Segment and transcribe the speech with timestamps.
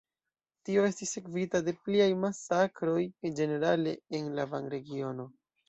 [0.69, 2.97] Tio estis sekvita de pliaj masakroj
[3.43, 5.31] ĝenerale en la Van-regiono.